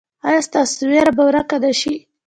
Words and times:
ایا 0.27 0.41
ستاسو 0.47 0.79
ویره 0.89 1.11
به 1.17 1.23
ورکه 1.27 1.57
نه 1.63 1.71
شي؟ 1.79 1.93